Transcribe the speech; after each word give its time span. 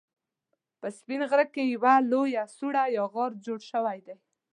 په 0.79 0.87
سپين 0.97 1.21
غره 1.29 1.45
کې 1.53 1.63
يوه 1.75 1.93
لويه 2.11 2.43
سوړه 2.55 2.83
يا 2.95 3.03
غار 3.13 3.31
جوړ 3.45 3.59
شوی 3.71 3.99
دی 4.05 4.15